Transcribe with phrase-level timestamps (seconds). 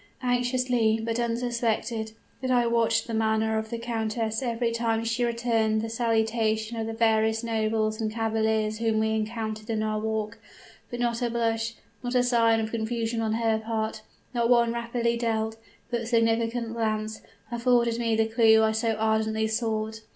[0.23, 5.83] Anxiously, but unsuspected, did I watch the manner of the countess every time she returned
[5.83, 10.39] the salutation of the various nobles and cavaliers whom we encountered in our walk;
[10.89, 14.01] but not a blush, not a sign of confusion on her part,
[14.33, 15.57] not one rapidly dealt,
[15.91, 17.21] but significant glance,
[17.51, 20.01] afforded me the clew I so ardently sought.